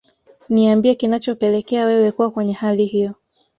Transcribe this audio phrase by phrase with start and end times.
[0.49, 3.15] niambie kinachopelekea wewe kuwa kwenye hali hiyo